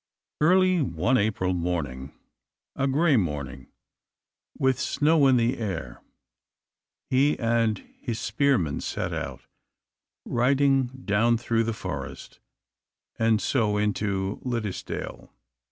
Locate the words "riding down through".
10.25-11.65